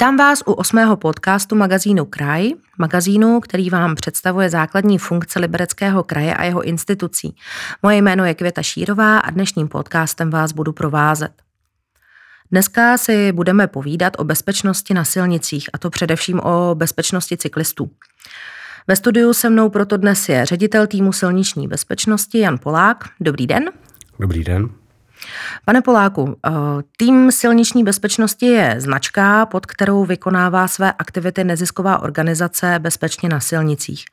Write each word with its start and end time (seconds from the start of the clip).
Vítám 0.00 0.16
vás 0.16 0.42
u 0.46 0.52
osmého 0.52 0.96
podcastu 0.96 1.56
magazínu 1.56 2.04
Kraj, 2.04 2.50
magazínu, 2.78 3.40
který 3.40 3.70
vám 3.70 3.94
představuje 3.94 4.50
základní 4.50 4.98
funkce 4.98 5.38
Libereckého 5.38 6.02
kraje 6.02 6.34
a 6.34 6.44
jeho 6.44 6.62
institucí. 6.62 7.36
Moje 7.82 7.96
jméno 7.96 8.24
je 8.24 8.34
Květa 8.34 8.62
Šírová 8.62 9.18
a 9.18 9.30
dnešním 9.30 9.68
podcastem 9.68 10.30
vás 10.30 10.52
budu 10.52 10.72
provázet. 10.72 11.32
Dneska 12.50 12.98
si 12.98 13.32
budeme 13.32 13.66
povídat 13.66 14.12
o 14.18 14.24
bezpečnosti 14.24 14.94
na 14.94 15.04
silnicích, 15.04 15.70
a 15.72 15.78
to 15.78 15.90
především 15.90 16.40
o 16.40 16.74
bezpečnosti 16.74 17.36
cyklistů. 17.36 17.90
Ve 18.88 18.96
studiu 18.96 19.32
se 19.32 19.50
mnou 19.50 19.68
proto 19.68 19.96
dnes 19.96 20.28
je 20.28 20.46
ředitel 20.46 20.86
týmu 20.86 21.12
silniční 21.12 21.68
bezpečnosti 21.68 22.38
Jan 22.38 22.58
Polák. 22.58 23.04
Dobrý 23.20 23.46
den. 23.46 23.70
Dobrý 24.20 24.44
den. 24.44 24.79
Pane 25.64 25.82
Poláku, 25.82 26.36
eh, 26.46 26.50
tým 26.96 27.32
silniční 27.32 27.84
bezpečnosti 27.84 28.46
je 28.46 28.74
značka, 28.78 29.46
pod 29.46 29.66
kterou 29.66 30.04
vykonává 30.04 30.68
své 30.68 30.92
aktivity 30.92 31.44
nezisková 31.44 31.98
organizace 32.02 32.78
Bezpečně 32.78 33.28
na 33.28 33.40
silnicích. 33.40 34.04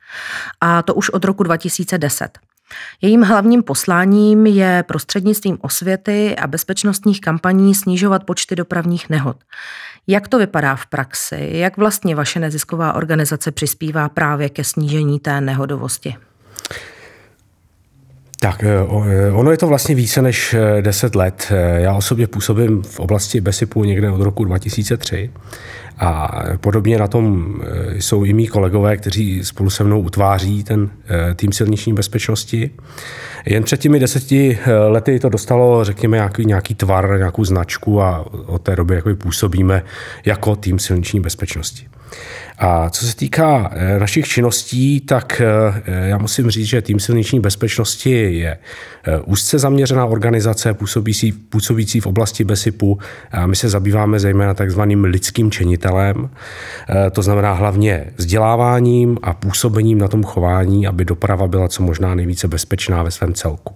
A 0.62 0.81
to 0.81 0.93
už 0.93 1.09
od 1.09 1.25
roku 1.25 1.43
2010. 1.43 2.39
Jejím 3.01 3.21
hlavním 3.21 3.63
posláním 3.63 4.45
je 4.45 4.84
prostřednictvím 4.88 5.57
osvěty 5.62 6.35
a 6.35 6.48
bezpečnostních 6.48 7.21
kampaní 7.21 7.76
snižovat 7.76 8.23
počty 8.23 8.55
dopravních 8.55 9.09
nehod. 9.09 9.37
Jak 10.07 10.27
to 10.27 10.37
vypadá 10.37 10.76
v 10.76 10.85
praxi? 10.85 11.49
Jak 11.51 11.77
vlastně 11.77 12.15
vaše 12.15 12.39
nezisková 12.39 12.93
organizace 12.93 13.51
přispívá 13.51 14.09
právě 14.09 14.49
ke 14.49 14.63
snížení 14.63 15.20
té 15.20 15.41
nehodovosti? 15.41 16.15
Tak, 18.40 18.64
eh, 18.64 18.68
eh, 18.68 19.32
ono 19.32 19.52
je 19.52 19.58
to 19.58 19.68
vlastně 19.68 19.96
více 19.96 20.22
než 20.22 20.55
10 20.82 21.16
eh, 21.16 21.18
let. 21.18 21.52
Já 21.77 21.93
osobně 21.93 22.27
působím 22.27 22.82
v 22.82 22.99
oblasti 22.99 23.41
BESIPu 23.41 23.84
někde 23.84 24.12
od 24.12 24.21
roku 24.21 24.44
2003 24.44 25.32
a 25.99 26.41
podobně 26.57 26.98
na 26.98 27.07
tom 27.07 27.55
jsou 27.94 28.24
i 28.24 28.34
mý 28.34 28.48
kolegové, 28.48 28.98
kteří 28.98 29.46
spolu 29.46 29.70
se 29.70 29.84
mnou 29.84 30.02
utváří 30.02 30.63
ten 30.63 30.90
tým 31.35 31.52
silniční 31.52 31.94
bezpečnosti. 31.94 32.71
Jen 33.46 33.63
před 33.63 33.79
těmi 33.79 33.99
deseti 33.99 34.60
lety 34.88 35.20
to 35.20 35.29
dostalo, 35.29 35.84
řekněme, 35.84 36.18
nějaký, 36.18 36.46
nějaký 36.46 36.76
tvar, 36.76 37.18
nějakou 37.18 37.46
značku 37.46 38.01
a 38.01 38.26
od 38.46 38.62
té 38.62 38.76
doby 38.76 39.01
působíme 39.16 39.84
jako 40.26 40.55
tým 40.55 40.79
silniční 40.79 41.20
bezpečnosti. 41.20 41.88
A 42.60 42.90
co 42.90 43.05
se 43.05 43.16
týká 43.16 43.72
eh, 43.74 44.00
našich 44.00 44.27
činností, 44.27 45.02
tak 45.02 45.41
eh, 45.41 46.08
já 46.08 46.18
musím 46.18 46.50
říct, 46.50 46.66
že 46.66 46.82
tým 46.82 47.00
silniční 47.00 47.40
bezpečnosti 47.40 48.12
je 48.12 48.58
eh, 49.08 49.20
úzce 49.20 49.60
zaměřená 49.60 50.05
organizace 50.05 50.74
působící, 50.74 51.32
působící 51.32 52.00
v 52.00 52.08
oblasti 52.08 52.44
BESIPu. 52.44 53.00
A 53.32 53.48
my 53.48 53.55
se 53.55 53.70
zabýváme 53.70 54.20
zejména 54.20 54.54
takzvaným 54.54 55.04
lidským 55.04 55.52
činitelem, 55.52 56.30
to 57.12 57.22
znamená 57.22 57.54
hlavně 57.54 58.05
vzděláváním 58.18 59.18
a 59.22 59.34
působením 59.34 59.98
na 59.98 60.08
tom 60.08 60.24
chování, 60.24 60.88
aby 60.88 61.05
doprava 61.05 61.48
byla 61.48 61.68
co 61.68 61.84
možná 61.84 62.16
nejvíce 62.16 62.48
bezpečná 62.48 63.04
ve 63.04 63.12
svém 63.12 63.34
celku. 63.34 63.76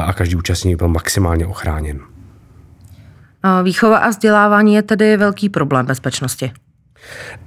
A 0.00 0.12
každý 0.12 0.36
účastník 0.36 0.78
byl 0.78 0.88
maximálně 0.88 1.46
ochráněn. 1.46 2.00
Výchova 3.62 3.98
a 3.98 4.08
vzdělávání 4.08 4.74
je 4.74 4.82
tedy 4.82 5.16
velký 5.16 5.48
problém 5.48 5.86
bezpečnosti. 5.86 6.52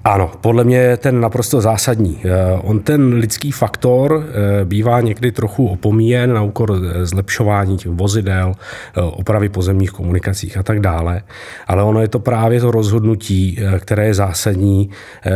Ano, 0.04 0.32
podle 0.42 0.64
mě 0.64 0.78
je 0.78 0.98
ten 0.98 1.22
naprosto 1.22 1.62
zásadní. 1.62 2.22
Eh, 2.26 2.30
on 2.62 2.80
ten 2.80 3.14
lidský 3.14 3.52
faktor 3.52 4.24
eh, 4.24 4.66
bývá 4.66 5.02
někdy 5.02 5.32
trochu 5.32 5.68
opomíjen 5.68 6.34
na 6.34 6.42
úkor 6.42 6.72
eh, 6.72 7.06
zlepšování 7.06 7.78
těch 7.78 7.92
vozidel, 7.92 8.54
opravy 8.96 9.50
pozemních 9.50 9.92
komunikacích 9.92 10.58
a 10.58 10.64
tak 10.64 10.80
dále. 10.80 11.22
Ale 11.68 11.84
ono 11.84 12.02
je 12.02 12.08
to 12.08 12.20
právě 12.20 12.62
to 12.62 12.72
rozhodnutí, 12.72 13.60
které 13.80 14.06
je 14.06 14.14
zásadní, 14.14 14.90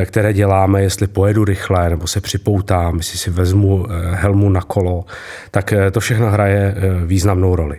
které 0.06 0.34
děláme, 0.34 0.82
jestli 0.82 1.08
pojedu 1.08 1.46
rychle 1.46 1.90
nebo 1.90 2.08
se 2.08 2.22
připoutám, 2.22 2.98
jestli 2.98 3.18
si 3.18 3.30
vezmu 3.32 3.86
helmu 4.12 4.50
na 4.50 4.62
kolo, 4.62 5.06
tak 5.52 5.74
to 5.92 6.00
všechno 6.00 6.30
hraje 6.30 6.76
významnou 7.06 7.56
roli. 7.56 7.78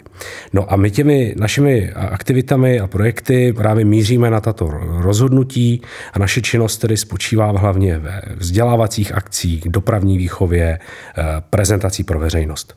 No 0.53 0.73
a 0.73 0.77
my 0.77 0.91
těmi 0.91 1.35
našimi 1.39 1.93
aktivitami 1.93 2.81
a 2.81 2.87
projekty 2.87 3.53
právě 3.53 3.85
míříme 3.85 4.31
na 4.31 4.41
tato 4.41 4.71
rozhodnutí 5.01 5.83
a 6.13 6.19
naše 6.23 6.43
činnost 6.43 6.79
tedy 6.79 6.97
spočívá 6.97 7.51
hlavně 7.51 7.99
ve 7.99 8.23
vzdělávacích 8.37 9.15
akcích, 9.15 9.69
dopravní 9.69 10.19
výchově, 10.19 10.79
eh, 10.79 11.23
prezentací 11.51 12.05
pro 12.05 12.19
veřejnost. 12.19 12.75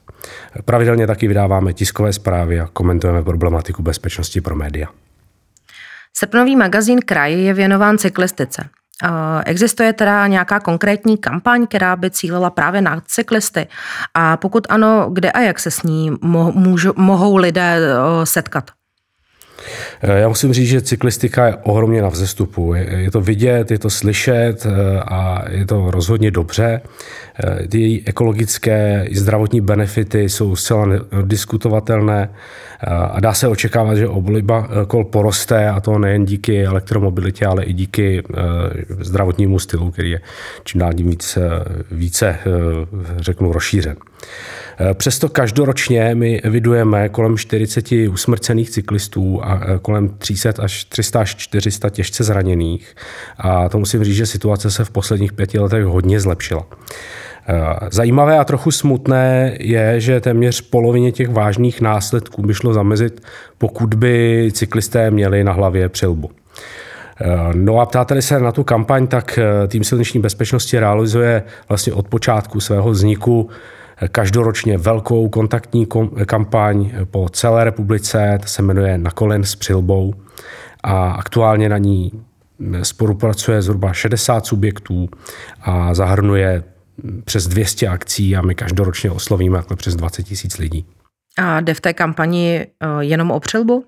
Pravidelně 0.65 1.07
taky 1.07 1.27
vydáváme 1.27 1.73
tiskové 1.73 2.13
zprávy 2.13 2.59
a 2.59 2.67
komentujeme 2.73 3.23
problematiku 3.23 3.83
bezpečnosti 3.83 4.41
pro 4.41 4.55
média. 4.55 4.87
Srpnový 6.17 6.55
magazín 6.55 6.99
Kraj 7.05 7.33
je 7.33 7.53
věnován 7.53 7.97
cyklistice. 7.97 8.69
Eh, 9.03 9.43
existuje 9.45 9.93
teda 9.93 10.27
nějaká 10.27 10.59
konkrétní 10.59 11.17
kampaň, 11.17 11.67
která 11.67 11.95
by 11.95 12.11
cílila 12.11 12.49
právě 12.49 12.81
na 12.81 13.01
cyklisty? 13.05 13.67
A 14.13 14.37
pokud 14.37 14.67
ano, 14.69 15.09
kde 15.13 15.31
a 15.31 15.39
jak 15.39 15.59
se 15.59 15.71
s 15.71 15.83
ní 15.83 16.11
mohou 16.97 17.35
lidé 17.37 17.77
eh, 17.77 18.25
setkat? 18.25 18.71
Eh, 20.01 20.19
já 20.19 20.27
musím 20.27 20.53
říct, 20.53 20.69
že 20.69 20.81
cyklistika 20.81 21.47
je 21.47 21.55
ohromně 21.63 22.01
na 22.01 22.09
vzestupu. 22.09 22.73
Je, 22.73 23.11
to 23.11 23.21
vidět, 23.21 23.71
je 23.71 23.79
to 23.79 23.89
slyšet 23.89 24.65
eh, 24.65 24.99
a 24.99 25.45
je 25.49 25.65
to 25.65 25.91
rozhodně 25.91 26.31
dobře. 26.31 26.81
Eh, 27.43 27.67
ty 27.67 27.81
její 27.81 28.07
ekologické 28.07 29.05
i 29.09 29.17
zdravotní 29.17 29.61
benefity 29.61 30.29
jsou 30.29 30.55
zcela 30.55 30.87
diskutovatelné 31.21 32.29
a 32.87 33.19
dá 33.19 33.33
se 33.33 33.47
očekávat, 33.47 33.95
že 33.95 34.07
obliba 34.07 34.69
kol 34.87 35.05
poroste 35.05 35.69
a 35.69 35.79
to 35.79 35.99
nejen 35.99 36.25
díky 36.25 36.65
elektromobilitě, 36.65 37.45
ale 37.45 37.63
i 37.63 37.73
díky 37.73 38.23
zdravotnímu 38.99 39.59
stylu, 39.59 39.91
který 39.91 40.11
je 40.11 40.21
čím 40.63 40.79
dál 40.79 40.93
tím 40.93 41.09
více, 41.09 41.49
více 41.91 42.39
řeknu, 43.19 43.51
rozšířen. 43.51 43.95
Eh, 44.79 44.93
přesto 44.93 45.29
každoročně 45.29 46.15
my 46.15 46.41
evidujeme 46.41 47.09
kolem 47.09 47.37
40 47.37 48.07
usmrcených 48.09 48.69
cyklistů 48.69 49.43
a 49.43 49.61
eh, 49.63 49.79
kolem 49.81 50.09
300 50.09 50.53
až 50.59 50.85
300 50.85 51.19
až 51.19 51.35
400 51.35 51.89
těžce 51.89 52.23
zraněných. 52.23 52.95
A 53.37 53.69
to 53.69 53.79
musím 53.79 54.03
říct, 54.03 54.15
že 54.15 54.25
situace 54.25 54.71
se 54.71 54.85
v 54.85 54.89
posledních 54.89 55.33
pěti 55.33 55.59
letech 55.59 55.85
hodně 55.85 56.19
zlepšila. 56.19 56.65
Eh, 57.47 57.75
zajímavé 57.91 58.39
a 58.39 58.43
trochu 58.43 58.71
smutné 58.71 59.57
je, 59.59 59.99
že 59.99 60.21
téměř 60.21 60.61
polovině 60.61 61.11
těch 61.11 61.29
vážných 61.29 61.81
následků 61.81 62.41
by 62.41 62.53
šlo 62.53 62.73
zamezit, 62.73 63.21
pokud 63.57 63.93
by 63.93 64.49
cyklisté 64.53 65.11
měli 65.11 65.43
na 65.43 65.51
hlavě 65.51 65.89
přilbu. 65.89 66.31
No 67.53 67.79
a 67.79 67.85
ptáte 67.85 68.21
se 68.21 68.39
na 68.39 68.51
tu 68.51 68.63
kampaň, 68.63 69.07
tak 69.07 69.39
tým 69.67 69.83
silniční 69.83 70.19
bezpečnosti 70.19 70.79
realizuje 70.79 71.43
vlastně 71.69 71.93
od 71.93 72.07
počátku 72.07 72.59
svého 72.59 72.91
vzniku 72.91 73.49
každoročně 74.11 74.77
velkou 74.77 75.29
kontaktní 75.29 75.87
kampaň 76.25 76.91
po 77.11 77.29
celé 77.29 77.63
republice, 77.63 78.37
ta 78.41 78.47
se 78.47 78.61
jmenuje 78.61 78.97
Na 78.97 79.11
kolen 79.11 79.43
s 79.43 79.55
přilbou 79.55 80.13
a 80.83 81.11
aktuálně 81.11 81.69
na 81.69 81.77
ní 81.77 82.11
spolupracuje 82.83 83.61
zhruba 83.61 83.93
60 83.93 84.45
subjektů 84.45 85.09
a 85.61 85.93
zahrnuje 85.93 86.63
přes 87.25 87.47
200 87.47 87.87
akcí 87.87 88.35
a 88.35 88.41
my 88.41 88.55
každoročně 88.55 89.11
oslovíme 89.11 89.59
přes 89.75 89.95
20 89.95 90.23
tisíc 90.23 90.57
lidí. 90.57 90.85
A 91.37 91.61
jde 91.61 91.73
v 91.73 91.81
té 91.81 91.93
kampani 91.93 92.59
eh, 92.59 92.87
jenom 92.99 93.31
o 93.31 93.39
přilbu? 93.39 93.85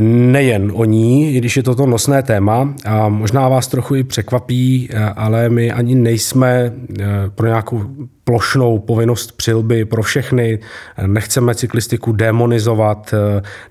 nejen 0.00 0.72
o 0.74 0.84
ní, 0.84 1.34
i 1.34 1.38
když 1.38 1.56
je 1.56 1.62
toto 1.62 1.86
nosné 1.86 2.22
téma 2.22 2.74
a 2.84 3.08
možná 3.08 3.48
vás 3.48 3.66
trochu 3.68 3.94
i 3.94 4.04
překvapí, 4.04 4.88
eh, 4.90 5.04
ale 5.04 5.48
my 5.48 5.72
ani 5.72 5.94
nejsme 5.94 6.72
eh, 7.00 7.04
pro 7.34 7.46
nějakou 7.46 7.84
plošnou 8.30 8.78
povinnost 8.78 9.32
přilby 9.32 9.84
pro 9.84 10.02
všechny. 10.02 10.58
Nechceme 11.06 11.54
cyklistiku 11.54 12.12
demonizovat, 12.12 13.14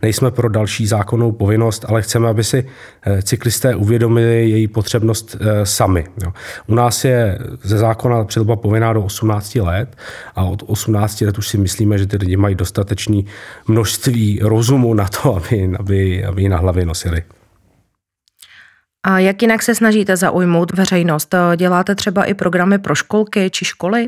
nejsme 0.01 0.31
pro 0.31 0.49
další 0.49 0.87
zákonnou 0.87 1.31
povinnost, 1.31 1.85
ale 1.87 2.01
chceme, 2.01 2.29
aby 2.29 2.43
si 2.43 2.65
cyklisté 3.23 3.75
uvědomili 3.75 4.49
její 4.49 4.67
potřebnost 4.67 5.37
sami. 5.63 6.05
U 6.67 6.75
nás 6.75 7.05
je 7.05 7.39
ze 7.63 7.77
zákona 7.77 8.23
přilba 8.23 8.55
povinná 8.55 8.93
do 8.93 9.01
18 9.01 9.55
let 9.55 9.95
a 10.35 10.43
od 10.43 10.63
18 10.67 11.21
let 11.21 11.37
už 11.37 11.47
si 11.47 11.57
myslíme, 11.57 11.97
že 11.97 12.07
ty 12.07 12.17
lidi 12.17 12.37
mají 12.37 12.55
dostatečné 12.55 13.21
množství 13.67 14.39
rozumu 14.43 14.93
na 14.93 15.07
to, 15.07 15.35
aby, 15.39 15.71
aby 15.79 16.25
aby, 16.25 16.41
ji 16.41 16.49
na 16.49 16.57
hlavě 16.57 16.85
nosili. 16.85 17.23
A 19.03 19.19
jak 19.19 19.41
jinak 19.41 19.61
se 19.61 19.75
snažíte 19.75 20.17
zaujmout 20.17 20.77
veřejnost? 20.77 21.35
Děláte 21.55 21.95
třeba 21.95 22.23
i 22.23 22.33
programy 22.33 22.79
pro 22.79 22.95
školky 22.95 23.49
či 23.49 23.65
školy? 23.65 24.07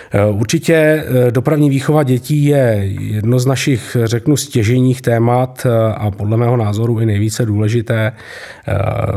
Určitě 0.31 0.75
eh, 0.75 1.31
dopravní 1.31 1.69
výchova 1.69 2.03
dětí 2.03 2.45
je 2.45 2.87
jedno 2.99 3.39
z 3.39 3.45
našich, 3.45 3.97
řeknu, 4.03 4.37
stěžejních 4.37 5.01
témat 5.01 5.65
eh, 5.65 5.93
a 5.93 6.11
podle 6.11 6.37
mého 6.37 6.57
názoru 6.57 6.99
i 6.99 7.05
nejvíce 7.05 7.45
důležité. 7.45 8.11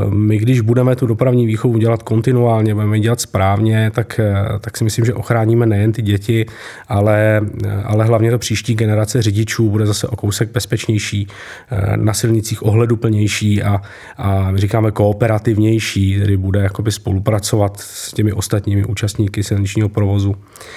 My, 0.08 0.38
když 0.38 0.60
budeme 0.60 0.96
tu 0.96 1.06
dopravní 1.06 1.46
výchovu 1.46 1.78
dělat 1.78 2.02
kontinuálně, 2.02 2.74
budeme 2.74 3.00
dělat 3.00 3.20
správně, 3.20 3.90
tak, 3.94 4.20
tak 4.60 4.76
si 4.76 4.84
myslím, 4.84 5.04
že 5.04 5.14
ochráníme 5.14 5.66
nejen 5.66 5.92
ty 5.92 6.02
děti, 6.02 6.46
ale, 6.88 7.40
ale 7.84 8.04
hlavně 8.04 8.30
to 8.30 8.38
příští 8.38 8.74
generace 8.74 9.22
řidičů 9.22 9.70
bude 9.70 9.86
zase 9.86 10.08
o 10.08 10.16
kousek 10.16 10.52
bezpečnější, 10.52 11.28
na 11.96 12.14
silnicích 12.14 12.66
ohleduplnější 12.66 13.62
a, 13.62 13.82
a 14.18 14.52
říkáme 14.54 14.90
kooperativnější, 14.90 16.18
tedy 16.18 16.36
bude 16.36 16.60
jakoby 16.60 16.92
spolupracovat 16.92 17.80
s 17.80 18.12
těmi 18.12 18.32
ostatními 18.32 18.84
účastníky 18.84 19.42
silničního 19.42 19.88
provozu. 19.88 20.36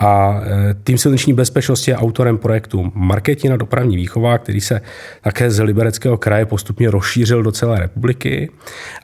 A 0.00 0.40
e, 0.44 0.74
tým 0.74 0.98
silniční 0.98 1.32
bezpečnosti 1.32 1.90
je 1.90 1.96
autorem 1.96 2.38
projektu 2.38 2.92
Marketina 2.94 3.56
dopravní 3.56 3.96
výchova, 3.96 4.38
který 4.38 4.60
se 4.60 4.80
také 5.20 5.50
z 5.50 5.62
Libereckého 5.62 6.18
kraje 6.18 6.46
postupně 6.46 6.90
rozšířil 6.90 7.42
do 7.42 7.52
celé 7.52 7.80
republiky. 7.80 8.50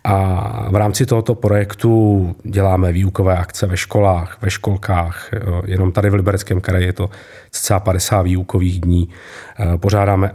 A 0.05 0.69
v 0.71 0.77
rámci 0.77 1.07
tohoto 1.07 1.35
projektu 1.35 2.37
děláme 2.45 2.93
výukové 2.93 3.37
akce 3.37 3.67
ve 3.67 3.77
školách, 3.77 4.39
ve 4.43 4.51
školkách. 4.51 5.31
E, 5.33 5.41
jenom 5.65 5.93
tady 5.93 6.11
v 6.11 6.15
Libereckém 6.15 6.61
kraji 6.61 6.87
je 6.87 6.93
to 6.93 7.11
cca 7.51 7.81
50 7.81 8.23
výukových 8.23 8.81
dní. 8.81 9.09
E, 9.75 9.79
pořádáme 9.79 10.31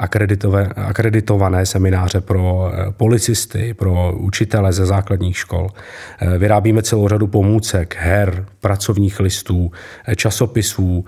akreditované 0.75 1.65
semináře 1.65 2.21
pro 2.21 2.71
policisty, 2.97 3.73
pro 3.73 4.13
učitele 4.17 4.73
ze 4.73 4.85
základních 4.85 5.37
škol. 5.37 5.69
Vyrábíme 6.37 6.81
celou 6.81 7.07
řadu 7.07 7.27
pomůcek, 7.27 7.95
her, 7.99 8.45
pracovních 8.59 9.19
listů, 9.19 9.71
časopisů. 10.51 11.06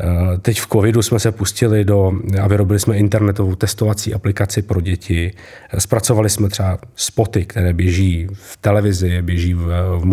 Eh, 0.00 0.38
teď 0.38 0.60
v 0.60 0.66
covidu 0.66 1.02
jsme 1.02 1.18
se 1.18 1.32
pustili 1.32 1.84
do 1.84 2.12
a 2.42 2.48
vyrobili 2.48 2.80
jsme 2.80 2.96
internetovou 2.96 3.54
testovací 3.54 4.14
aplikaci 4.14 4.62
pro 4.62 4.80
děti. 4.80 5.32
Eh, 5.70 5.80
zpracovali 5.80 6.30
jsme 6.30 6.48
třeba 6.48 6.78
spoty, 6.94 7.44
které 7.44 7.72
běží 7.72 8.28
v 8.32 8.56
televizi, 8.60 9.22
běží 9.22 9.54
v, 9.54 9.66
v, 9.98 10.04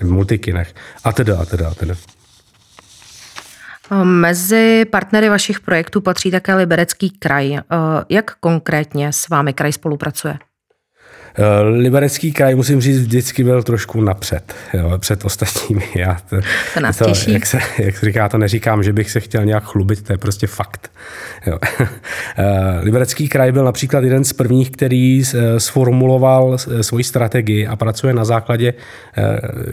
v 0.00 0.10
multikinech 0.10 0.74
a 1.04 1.12
teda 1.12 1.38
a 1.38 1.44
teda 1.44 1.68
a 1.68 1.74
teda. 1.74 1.94
Mezi 4.04 4.84
partnery 4.90 5.28
vašich 5.28 5.60
projektů 5.60 6.00
patří 6.00 6.30
také 6.30 6.54
Liberecký 6.54 7.10
kraj. 7.10 7.56
Eh, 7.56 7.62
jak 8.08 8.36
konkrétně 8.40 9.12
s 9.12 9.28
vámi 9.28 9.52
kraj 9.52 9.72
spolupracuje? 9.72 10.38
Eh, 11.34 11.62
Liberecký 11.62 12.32
kraj, 12.32 12.54
musím 12.54 12.80
říct, 12.80 12.98
vždycky 12.98 13.44
byl 13.44 13.62
trošku 13.62 14.00
napřed, 14.00 14.54
jo, 14.74 14.98
před 14.98 15.24
ostatními. 15.24 15.88
Já 15.94 16.18
to, 16.30 16.36
to 16.74 16.80
nás 16.80 16.98
to, 16.98 17.04
těší. 17.04 17.32
Jak 17.32 17.46
se, 17.46 17.58
jak 17.78 17.96
se 17.96 18.06
říká, 18.06 18.28
to 18.28 18.38
neříkám, 18.38 18.82
že 18.82 18.92
bych 18.92 19.10
se 19.10 19.20
chtěl 19.20 19.44
nějak 19.44 19.64
chlubit, 19.64 20.02
to 20.02 20.12
je 20.12 20.18
prostě 20.18 20.46
fakt. 20.46 20.90
Jo. 21.46 21.58
Eh, 22.36 22.80
Liberecký 22.80 23.28
kraj 23.28 23.52
byl 23.52 23.64
například 23.64 24.04
jeden 24.04 24.24
z 24.24 24.32
prvních, 24.32 24.70
který 24.70 25.22
eh, 25.22 25.60
sformuloval 25.60 26.58
svoji 26.80 27.04
strategii 27.04 27.66
a 27.66 27.76
pracuje 27.76 28.14
na 28.14 28.24
základě 28.24 28.74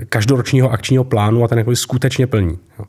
každoročního 0.10 0.72
akčního 0.72 1.04
plánu 1.04 1.44
a 1.44 1.48
ten 1.48 1.58
jako 1.58 1.76
skutečně 1.76 2.28
plní. 2.28 2.58
Jo. 2.80 2.86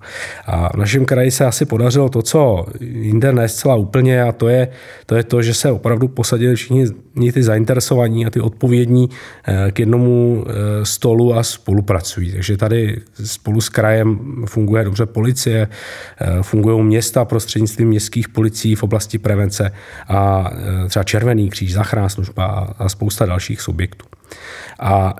A 0.46 0.72
v 0.72 0.76
našem 0.76 1.05
kraji 1.05 1.31
se 1.31 1.46
asi 1.46 1.64
podařilo 1.64 2.08
to, 2.08 2.22
co 2.22 2.67
jinde 2.81 3.32
ne 3.32 3.49
zcela 3.49 3.75
úplně 3.75 4.22
a 4.22 4.32
to 4.32 4.49
je, 4.49 4.69
to 5.06 5.14
je 5.14 5.25
to, 5.25 5.43
že 5.43 5.55
se 5.55 5.70
opravdu 5.70 6.08
posadili 6.08 6.55
všichni 6.56 7.32
ty 7.32 7.43
zainteresovaní 7.43 8.26
a 8.26 8.31
ty 8.31 8.40
odpovědní 8.61 9.11
eh, 9.45 9.73
k 9.73 9.79
jednomu 9.79 10.45
eh, 10.47 10.85
stolu 10.87 11.35
a 11.35 11.43
spolupracují. 11.43 12.33
Takže 12.33 12.57
tady 12.57 13.01
spolu 13.25 13.61
s 13.61 13.69
krajem 13.69 14.21
funguje 14.47 14.85
dobře 14.85 15.07
policie, 15.07 15.69
eh, 16.21 16.43
fungují 16.43 16.85
města 16.85 17.25
prostřednictvím 17.25 17.89
městských 17.89 18.29
policií 18.29 18.75
v 18.75 18.83
oblasti 18.83 19.19
prevence 19.19 19.73
a 20.09 20.51
třeba 20.89 21.05
Červený 21.05 21.51
kříž, 21.51 21.73
záchranná 21.73 22.09
služba 22.09 22.75
a 22.79 22.89
spousta 22.89 23.27
dalších 23.27 23.61
subjektů. 23.61 24.19
A 24.81 25.15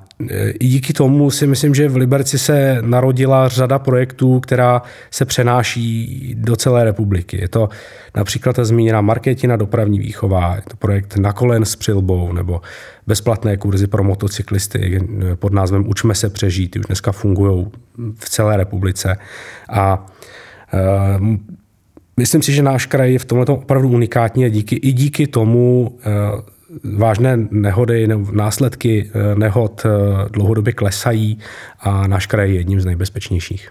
i 0.61 0.69
díky 0.69 0.93
tomu 0.93 1.31
si 1.31 1.47
myslím, 1.47 1.75
že 1.75 1.89
v 1.89 1.97
Liberci 1.97 2.39
se 2.39 2.79
narodila 2.81 3.49
řada 3.49 3.79
projektů, 3.79 4.41
která 4.41 4.83
se 5.11 5.25
přenáší 5.25 6.35
do 6.39 6.57
celé 6.57 6.85
republiky. 6.85 7.41
Je 7.41 7.49
to 7.49 7.69
například 8.17 8.57
ta 8.57 8.65
zmíněná 8.65 9.01
Marketina 9.01 9.57
dopravní 9.57 9.99
výchova, 9.99 10.55
je 10.57 10.63
to 10.69 10.77
projekt 10.77 11.17
Na 11.17 11.33
kolen 11.33 11.65
s 11.65 11.77
přilbou 11.77 12.33
nebo 12.33 12.61
bezplatné 13.07 13.57
kurzy 13.57 13.87
pro 13.87 14.05
motocyklisty 14.05 15.09
pod 15.35 15.53
názvem 15.53 15.89
Učme 15.89 16.15
se 16.15 16.31
přežít, 16.31 16.71
ty 16.71 16.79
už 16.79 16.87
dneska 16.87 17.13
fungují 17.13 17.67
v 18.19 18.31
celé 18.31 18.57
republice. 18.57 19.17
A 19.69 20.07
uh, 21.19 21.37
Myslím 22.21 22.43
si, 22.43 22.53
že 22.53 22.63
náš 22.63 22.87
kraj 22.87 23.13
je 23.13 23.19
v 23.19 23.25
tomhle 23.25 23.47
opravdu 23.47 23.89
unikátní 23.89 24.45
a 24.45 24.49
díky, 24.49 24.77
i 24.77 24.93
díky 24.93 25.27
tomu 25.27 25.89
uh, 25.89 26.41
vážné 26.85 27.37
nehody 27.51 28.07
nebo 28.07 28.33
následky 28.33 29.11
eh, 29.15 29.35
nehod 29.35 29.83
eh, 29.85 29.89
dlouhodobě 30.31 30.73
klesají 30.73 31.39
a 31.81 32.07
náš 32.07 32.27
kraj 32.27 32.51
je 32.51 32.57
jedním 32.57 32.81
z 32.81 32.85
nejbezpečnějších. 32.85 33.71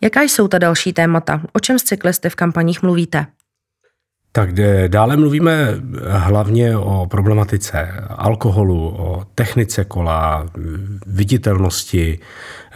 Jaká 0.00 0.22
jsou 0.22 0.48
ta 0.48 0.58
další 0.58 0.92
témata? 0.92 1.42
O 1.52 1.60
čem 1.60 1.78
s 1.78 1.82
cyklisty 1.82 2.30
v 2.30 2.34
kampaních 2.34 2.82
mluvíte? 2.82 3.26
Tak 4.32 4.50
dále 4.88 5.16
mluvíme 5.16 5.80
hlavně 6.08 6.76
o 6.76 7.06
problematice 7.10 7.88
alkoholu, 8.08 8.88
o 8.88 9.24
technice 9.34 9.84
kola, 9.84 10.46
viditelnosti. 11.06 12.18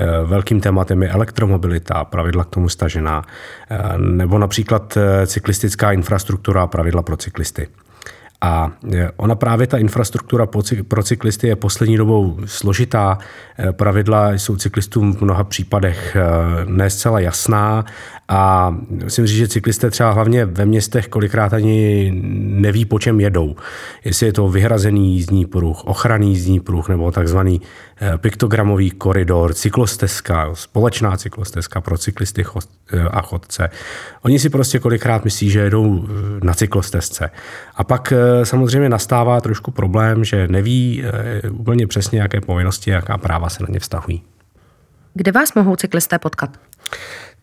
Eh, 0.01 0.07
velkým 0.25 0.61
tématem 0.61 1.03
je 1.03 1.09
elektromobilita, 1.09 2.05
pravidla 2.05 2.45
k 2.45 2.51
tomu 2.51 2.69
stažená, 2.69 3.25
nebo 3.97 4.39
například 4.39 4.99
cyklistická 5.27 5.93
infrastruktura, 5.93 6.67
pravidla 6.67 7.03
pro 7.03 7.17
cyklisty. 7.17 7.69
A 8.41 8.73
e, 8.95 9.11
ona 9.17 9.35
právě 9.35 9.67
ta 9.67 9.79
infrastruktura 9.79 10.47
pro 10.89 11.03
cyklisty 11.03 11.47
je 11.49 11.57
poslední 11.57 11.97
dobou 11.97 12.39
složitá. 12.45 13.19
E, 13.59 13.73
pravidla 13.73 14.33
jsou 14.33 14.57
cyklistům 14.57 15.15
v 15.15 15.23
mnoha 15.23 15.45
případech 15.45 16.17
e, 16.17 16.21
ne 16.65 16.91
zcela 16.91 17.21
jasná 17.21 17.85
a 18.33 18.75
musím 18.89 19.27
říct, 19.27 19.37
že 19.37 19.49
cyklisté 19.49 19.91
třeba 19.91 20.11
hlavně 20.11 20.45
ve 20.45 20.67
městech 20.67 21.09
kolikrát 21.09 21.53
ani 21.53 22.11
neví, 22.45 22.85
po 22.85 22.99
čem 22.99 23.21
jedou. 23.21 23.57
Jestli 24.05 24.27
je 24.27 24.33
to 24.33 24.49
vyhrazený 24.49 25.15
jízdní 25.15 25.47
pruh, 25.47 25.85
ochranný 25.85 26.31
jízdní 26.31 26.61
pruh 26.61 26.89
nebo 26.89 27.13
takzvaný 27.13 27.61
eh, 28.01 28.19
piktogramový 28.19 28.91
koridor, 28.91 29.55
cyklostezka, 29.55 30.55
společná 30.55 31.17
cyklostezka 31.17 31.81
pro 31.81 31.99
cyklisty 31.99 32.45
eh, 32.93 33.01
a 33.01 33.23
chodce. 33.23 33.71
Oni 34.23 34.39
si 34.39 34.51
prostě 34.51 34.79
kolikrát 34.79 35.25
myslí, 35.25 35.51
že 35.51 35.61
jedou 35.61 36.05
eh, 36.05 36.45
na 36.47 36.55
cyklostezce. 36.55 37.31
A 37.75 37.85
pak 37.85 38.13
samozřejmě 38.43 38.89
nastává 38.89 39.41
trošku 39.41 39.71
problém, 39.71 40.25
že 40.25 40.49
neví 40.49 41.05
úplně 41.51 41.87
přesně, 41.87 42.21
jaké 42.21 42.41
povinnosti, 42.41 42.91
jaká 42.91 43.19
práva 43.19 43.49
se 43.49 43.63
na 43.63 43.69
ně 43.71 43.81
vztahují. 43.81 44.23
Kde 45.15 45.33
vás 45.33 45.55
mohou 45.55 45.77
cyklisté 45.77 46.19
potkat? 46.19 46.51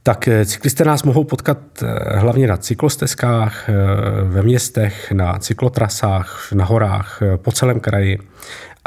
Tak 0.08 0.28
eh, 0.28 0.46
cyklisté 0.46 0.86
nás 0.86 1.04
mohou 1.04 1.24
potkat 1.24 1.58
eh, 1.84 2.20
hlavně 2.20 2.48
na 2.48 2.58
cyklostezkách, 2.58 3.70
eh, 3.70 3.74
ve 4.24 4.42
městech, 4.42 5.12
na 5.12 5.40
cyklotrasách, 5.40 6.52
na 6.54 6.66
horách, 6.66 7.22
po 7.36 7.52
celém 7.52 7.80
kraji. 7.80 8.20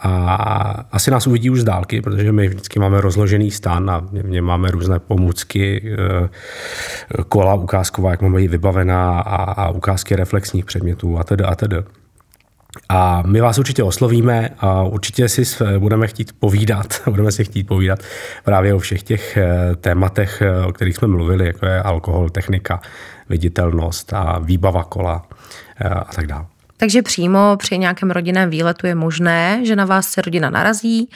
A 0.02 0.86
asi 0.92 1.10
nás 1.10 1.26
uvidí 1.26 1.50
už 1.50 1.60
z 1.60 1.64
dálky, 1.64 2.00
protože 2.00 2.32
my 2.32 2.48
vždycky 2.48 2.78
máme 2.78 3.00
rozložený 3.00 3.50
stan 3.50 3.90
a 3.90 4.08
něm 4.12 4.44
máme 4.44 4.70
různé 4.70 4.98
pomůcky, 4.98 5.94
kola 7.28 7.54
ukázková, 7.54 8.10
jak 8.10 8.22
máme 8.22 8.40
ji 8.40 8.48
vybavená 8.48 9.20
a, 9.20 9.36
a 9.52 9.70
ukázky 9.70 10.16
reflexních 10.16 10.64
předmětů 10.64 11.18
a 11.18 11.24
tedy 11.24 11.44
a 11.44 11.54
tedy. 11.54 11.76
A 12.92 13.22
my 13.26 13.40
vás 13.40 13.58
určitě 13.58 13.82
oslovíme 13.82 14.48
a 14.58 14.82
určitě 14.82 15.28
si 15.28 15.42
budeme 15.78 16.06
chtít 16.06 16.32
povídat, 16.38 17.02
budeme 17.10 17.32
si 17.32 17.44
chtít 17.44 17.64
povídat 17.64 17.98
právě 18.44 18.74
o 18.74 18.78
všech 18.78 19.02
těch 19.02 19.36
eh, 19.36 19.76
tématech, 19.76 20.42
eh, 20.42 20.66
o 20.66 20.72
kterých 20.72 20.96
jsme 20.96 21.08
mluvili, 21.08 21.46
jako 21.46 21.66
je 21.66 21.82
alkohol, 21.82 22.30
technika, 22.30 22.80
viditelnost 23.28 24.12
a 24.12 24.38
výbava 24.38 24.84
kola 24.84 25.26
eh, 25.80 25.88
a 25.88 26.12
tak 26.14 26.26
dále. 26.26 26.46
Takže 26.76 27.02
přímo 27.02 27.56
při 27.58 27.78
nějakém 27.78 28.10
rodinném 28.10 28.50
výletu 28.50 28.86
je 28.86 28.94
možné, 28.94 29.60
že 29.64 29.76
na 29.76 29.84
vás 29.84 30.10
se 30.10 30.22
rodina 30.22 30.50
narazí 30.50 31.10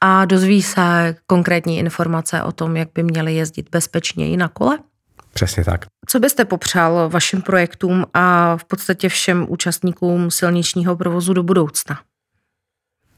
a 0.00 0.24
dozví 0.24 0.62
se 0.62 1.14
konkrétní 1.26 1.78
informace 1.78 2.42
o 2.42 2.52
tom, 2.52 2.76
jak 2.76 2.88
by 2.94 3.02
měli 3.02 3.34
jezdit 3.34 3.68
bezpečněji 3.72 4.36
na 4.36 4.48
kole? 4.48 4.78
Přesně 5.34 5.64
tak. 5.64 5.86
Co 6.06 6.20
byste 6.20 6.44
popřál 6.44 7.08
vašim 7.08 7.42
projektům 7.42 8.04
a 8.14 8.56
v 8.56 8.64
podstatě 8.64 9.08
všem 9.08 9.46
účastníkům 9.48 10.30
silničního 10.30 10.96
provozu 10.96 11.32
do 11.32 11.42
budoucna? 11.42 11.98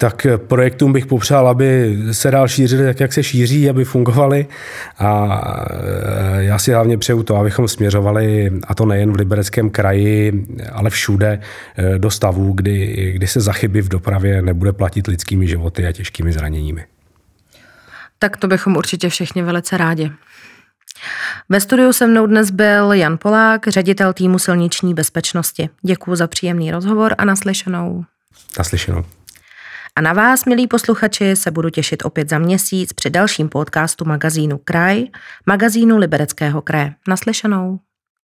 tak 0.02 0.26
projektům 0.36 0.92
bych 0.92 1.06
popřál, 1.06 1.48
aby 1.48 1.96
se 2.12 2.30
dál 2.30 2.48
šířili 2.48 2.84
tak, 2.84 3.00
jak 3.00 3.12
se 3.12 3.22
šíří, 3.22 3.70
aby 3.70 3.84
fungovali 3.84 4.46
a 4.98 5.40
e, 6.38 6.44
já 6.44 6.58
si 6.58 6.72
hlavně 6.72 6.98
přeju 6.98 7.22
to, 7.22 7.36
abychom 7.36 7.68
směřovali, 7.68 8.52
a 8.68 8.74
to 8.74 8.86
nejen 8.86 9.12
v 9.12 9.16
Libereckém 9.16 9.70
kraji, 9.70 10.46
ale 10.72 10.90
všude 10.90 11.40
e, 11.76 11.98
do 11.98 12.10
stavu, 12.10 12.52
kdy, 12.52 13.12
kdy 13.14 13.26
se 13.26 13.40
za 13.40 13.52
chyby 13.52 13.82
v 13.82 13.88
dopravě 13.88 14.42
nebude 14.42 14.72
platit 14.72 15.06
lidskými 15.06 15.48
životy 15.48 15.86
a 15.86 15.92
těžkými 15.92 16.32
zraněními. 16.32 16.84
Tak 18.18 18.36
to 18.36 18.48
bychom 18.48 18.76
určitě 18.76 19.08
všichni 19.08 19.42
velice 19.42 19.76
rádi. 19.76 20.10
Ve 21.48 21.60
studiu 21.60 21.92
se 21.92 22.06
mnou 22.06 22.26
dnes 22.26 22.50
byl 22.50 22.92
Jan 22.92 23.18
Polák, 23.18 23.68
ředitel 23.68 24.12
týmu 24.12 24.38
silniční 24.38 24.94
bezpečnosti. 24.94 25.68
Děkuji 25.82 26.16
za 26.16 26.26
příjemný 26.26 26.70
rozhovor 26.70 27.14
a 27.18 27.24
naslyšenou. 27.24 28.04
Naslyšenou. 28.58 29.04
A 29.96 30.00
na 30.00 30.12
vás, 30.12 30.44
milí 30.44 30.66
posluchači, 30.66 31.36
se 31.36 31.50
budu 31.50 31.70
těšit 31.70 32.04
opět 32.04 32.28
za 32.28 32.38
měsíc 32.38 32.92
při 32.92 33.10
dalším 33.10 33.48
podcastu 33.48 34.04
magazínu 34.04 34.58
Kraj, 34.64 35.04
magazínu 35.46 35.96
Libereckého 35.96 36.62
kraje. 36.62 36.94
Naslyšenou. 37.08 37.78